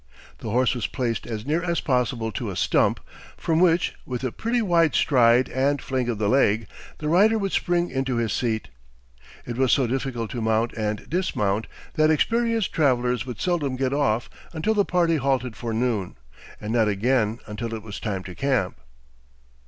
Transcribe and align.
The 0.39 0.49
horse 0.49 0.73
was 0.73 0.87
placed 0.87 1.27
as 1.27 1.45
near 1.45 1.63
as 1.63 1.79
possible 1.79 2.31
to 2.31 2.49
a 2.49 2.55
stump, 2.55 2.99
from 3.37 3.59
which, 3.59 3.93
with 4.03 4.23
a 4.23 4.31
"pretty 4.31 4.59
wide 4.59 4.95
stride 4.95 5.47
and 5.47 5.79
fling 5.79 6.09
of 6.09 6.17
the 6.17 6.27
leg," 6.27 6.65
the 6.97 7.07
rider 7.07 7.37
would 7.37 7.51
spring 7.51 7.91
into 7.91 8.15
his 8.15 8.33
seat. 8.33 8.69
It 9.45 9.57
was 9.57 9.71
so 9.71 9.85
difficult 9.85 10.31
to 10.31 10.41
mount 10.41 10.73
and 10.73 11.07
dismount, 11.07 11.67
that 11.93 12.09
experienced 12.09 12.73
travelers 12.73 13.27
would 13.27 13.39
seldom 13.39 13.75
get 13.75 13.93
off 13.93 14.27
until 14.53 14.73
the 14.73 14.85
party 14.85 15.17
halted 15.17 15.55
for 15.55 15.71
noon, 15.71 16.15
and 16.59 16.73
not 16.73 16.87
again 16.87 17.37
until 17.45 17.71
it 17.71 17.83
was 17.83 17.99
time 17.99 18.23
to 18.23 18.33
camp. 18.33 18.81